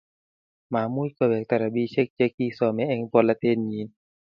Mamuch 0.71 1.13
kowekta 1.17 1.55
rabisiek 1.61 2.09
chi 2.17 2.27
kisome 2.35 2.83
eng 2.93 3.03
polatet 3.11 3.59
nyin 3.67 3.89